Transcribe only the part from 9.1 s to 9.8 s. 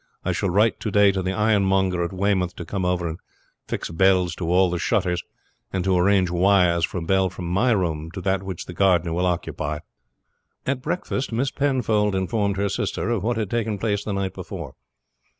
will occupy."